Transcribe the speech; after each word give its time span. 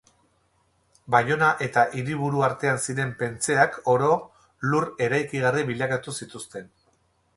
Baiona 1.15 1.49
eta 1.65 1.83
Hiriburu 1.99 2.41
artean 2.49 2.81
ziren 2.85 3.13
pentzeak 3.21 3.77
oro 3.95 4.09
lur 4.71 4.89
eraikigarri 5.09 5.67
bilakatu 5.71 6.17
zituzten. 6.23 6.73